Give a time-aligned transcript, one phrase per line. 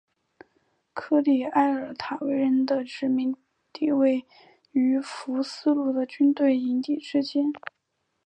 [0.95, 3.35] 科利埃尔塔维人的殖民
[3.71, 4.25] 地位
[4.71, 7.53] 于福斯路的军队营地之间。